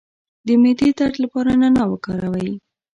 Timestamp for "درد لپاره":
0.99-1.49